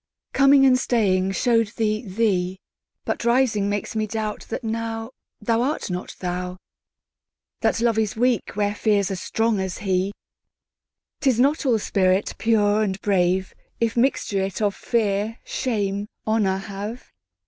Coming 0.33 0.65
and 0.65 0.79
staying 0.79 1.33
show'd 1.33 1.73
thee 1.77 2.03
thee; 2.03 2.59
But 3.05 3.23
rising 3.23 3.69
makes 3.69 3.95
me 3.95 4.07
doubt 4.07 4.47
that 4.49 4.63
nowThou 4.63 5.11
art 5.59 5.91
not 5.91 6.15
thou. 6.19 6.57
That 7.59 7.79
Love 7.81 7.99
is 7.99 8.15
weak 8.15 8.55
where 8.55 8.73
Fear's 8.73 9.11
as 9.11 9.21
strong 9.21 9.59
as 9.59 9.77
he;'Tis 9.77 11.39
not 11.39 11.67
all 11.67 11.77
spirit 11.77 12.33
pure 12.39 12.81
and 12.81 12.99
brave, 13.01 13.53
If 13.79 13.95
mixture 13.95 14.41
it 14.41 14.59
of 14.59 14.73
Fear, 14.75 15.37
Shame, 15.43 16.07
Honour 16.25 16.57
have. 16.57 17.11